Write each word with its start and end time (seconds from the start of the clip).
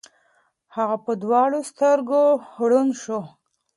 هغه 0.75 0.97
په 1.05 1.11
دواړو 1.23 1.59
سترګو 1.71 2.23
ړوند 2.67 2.91
شو. 3.01 3.19